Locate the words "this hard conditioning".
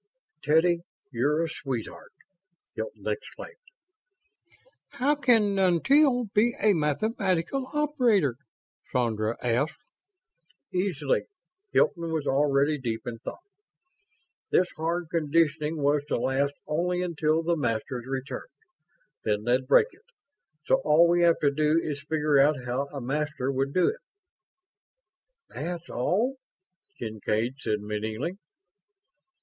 14.49-15.77